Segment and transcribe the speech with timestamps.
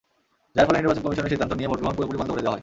[0.55, 2.59] যার ফলে নির্বাচন কমিশনের সিদ্ধান্ত নিয়ে ভোটগ্রহণ পুরোপুরি বন্ধ করে দেওয়া হয়।